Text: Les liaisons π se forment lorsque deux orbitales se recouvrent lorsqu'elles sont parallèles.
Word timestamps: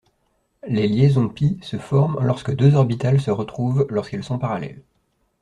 Les 0.67 0.87
liaisons 0.87 1.29
π 1.29 1.59
se 1.61 1.77
forment 1.77 2.19
lorsque 2.23 2.55
deux 2.55 2.73
orbitales 2.73 3.21
se 3.21 3.29
recouvrent 3.29 3.85
lorsqu'elles 3.89 4.23
sont 4.23 4.39
parallèles. 4.39 4.81